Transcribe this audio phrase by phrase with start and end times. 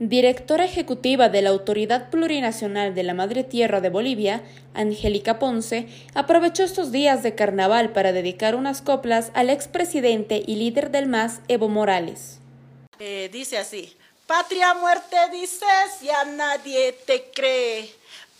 [0.00, 4.42] directora ejecutiva de la Autoridad Plurinacional de la Madre Tierra de Bolivia,
[4.72, 10.90] Angélica Ponce, aprovechó estos días de carnaval para dedicar unas coplas al expresidente y líder
[10.90, 12.38] del MAS, Evo Morales.
[12.98, 13.94] Eh, dice así,
[14.26, 17.90] patria muerte dices, ya nadie te cree.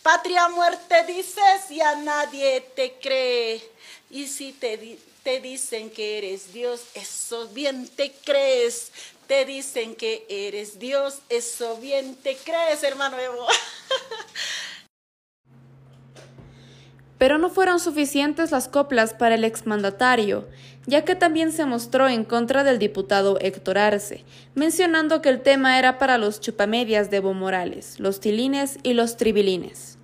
[0.01, 3.61] Patria muerte dices, ya nadie te cree.
[4.09, 8.91] Y si te, te dicen que eres Dios, eso bien te crees
[9.31, 13.47] te dicen que eres Dios, eso bien te crees, hermano Evo.
[17.17, 20.49] Pero no fueron suficientes las coplas para el exmandatario,
[20.85, 25.79] ya que también se mostró en contra del diputado Héctor Arce, mencionando que el tema
[25.79, 29.97] era para los chupamedias de Evo Morales, los tilines y los tribilines.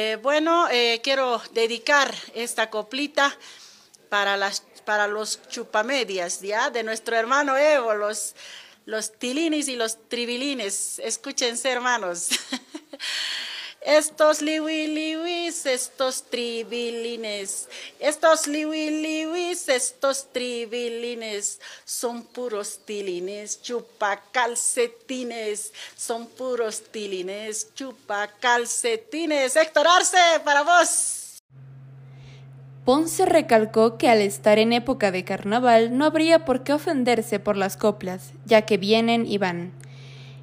[0.00, 3.32] Eh, bueno, eh, quiero dedicar esta coplita
[4.08, 6.70] para las para los chupamedias, ¿ya?
[6.70, 8.34] De nuestro hermano Evo, los,
[8.86, 10.98] los tilinis y los tribilines.
[10.98, 12.28] Escúchense, hermanos.
[13.84, 17.68] Estos liwis, estos tribilines,
[17.98, 29.54] estos liwis, estos tribilines, son puros tilines, chupacalcetines, son puros tilines, chupacalcetines.
[29.54, 31.23] Héctor Arce, para vos.
[32.84, 37.56] Ponce recalcó que al estar en época de carnaval no habría por qué ofenderse por
[37.56, 39.72] las coplas, ya que vienen y van.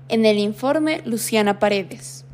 [0.09, 2.25] En el informe, Luciana Paredes.